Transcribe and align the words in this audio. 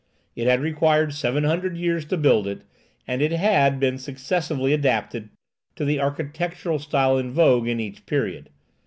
It 0.35 0.47
had 0.47 0.61
required 0.61 1.13
seven 1.13 1.43
hundred 1.43 1.77
years 1.77 2.05
to 2.05 2.17
build 2.17 2.47
it, 2.47 2.63
and 3.07 3.21
it 3.21 3.31
had, 3.33 3.79
been 3.79 3.99
successively 3.99 4.73
adapted 4.73 5.29
to 5.75 5.85
the 5.85 5.99
architectural 6.01 6.79
style 6.79 7.19
in 7.19 7.29
vogue 7.31 7.67
in 7.67 7.79
each 7.79 8.07
period. 8.07 8.49